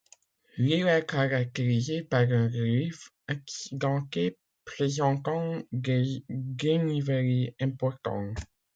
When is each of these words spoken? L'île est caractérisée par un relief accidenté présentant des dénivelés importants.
L'île 0.57 0.87
est 0.87 1.05
caractérisée 1.07 2.01
par 2.01 2.21
un 2.21 2.47
relief 2.47 3.11
accidenté 3.27 4.35
présentant 4.65 5.61
des 5.71 6.23
dénivelés 6.27 7.55
importants. 7.61 8.33